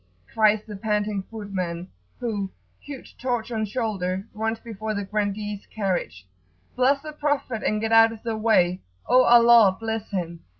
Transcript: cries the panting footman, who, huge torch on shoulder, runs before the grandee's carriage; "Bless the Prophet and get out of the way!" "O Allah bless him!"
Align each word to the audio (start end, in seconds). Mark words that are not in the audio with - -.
cries 0.33 0.63
the 0.65 0.75
panting 0.75 1.21
footman, 1.29 1.87
who, 2.19 2.49
huge 2.79 3.15
torch 3.17 3.51
on 3.51 3.63
shoulder, 3.63 4.25
runs 4.33 4.57
before 4.59 4.95
the 4.95 5.05
grandee's 5.05 5.67
carriage; 5.67 6.25
"Bless 6.75 6.99
the 7.03 7.13
Prophet 7.13 7.61
and 7.61 7.79
get 7.79 7.91
out 7.91 8.11
of 8.11 8.23
the 8.23 8.35
way!" 8.35 8.81
"O 9.05 9.23
Allah 9.25 9.77
bless 9.79 10.09
him!" 10.09 10.43